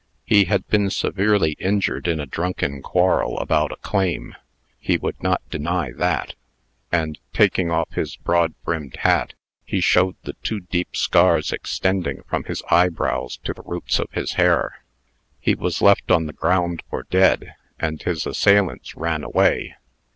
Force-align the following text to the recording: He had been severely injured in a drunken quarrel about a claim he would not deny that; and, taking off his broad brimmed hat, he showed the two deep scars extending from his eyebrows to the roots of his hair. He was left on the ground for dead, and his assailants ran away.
He 0.25 0.45
had 0.45 0.67
been 0.67 0.89
severely 0.89 1.51
injured 1.59 2.07
in 2.07 2.19
a 2.19 2.25
drunken 2.25 2.81
quarrel 2.81 3.37
about 3.37 3.71
a 3.71 3.75
claim 3.75 4.33
he 4.79 4.97
would 4.97 5.21
not 5.21 5.47
deny 5.51 5.91
that; 5.91 6.33
and, 6.91 7.19
taking 7.33 7.69
off 7.69 7.91
his 7.91 8.15
broad 8.15 8.55
brimmed 8.65 8.95
hat, 8.95 9.35
he 9.63 9.79
showed 9.79 10.15
the 10.23 10.33
two 10.41 10.59
deep 10.61 10.95
scars 10.95 11.51
extending 11.51 12.23
from 12.23 12.45
his 12.45 12.63
eyebrows 12.71 13.37
to 13.43 13.53
the 13.53 13.61
roots 13.61 13.99
of 13.99 14.11
his 14.11 14.33
hair. 14.41 14.81
He 15.39 15.53
was 15.53 15.83
left 15.83 16.09
on 16.09 16.25
the 16.25 16.33
ground 16.33 16.81
for 16.89 17.03
dead, 17.03 17.53
and 17.79 18.01
his 18.01 18.25
assailants 18.25 18.95
ran 18.95 19.23
away. 19.23 19.75